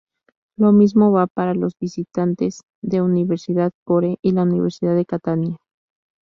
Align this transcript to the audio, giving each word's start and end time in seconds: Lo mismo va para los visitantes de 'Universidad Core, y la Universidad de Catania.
Lo 0.57 0.71
mismo 0.71 1.11
va 1.11 1.27
para 1.27 1.53
los 1.53 1.77
visitantes 1.79 2.63
de 2.81 3.01
'Universidad 3.03 3.71
Core, 3.85 4.17
y 4.23 4.31
la 4.31 4.41
Universidad 4.41 4.95
de 4.95 5.05
Catania. 5.05 5.57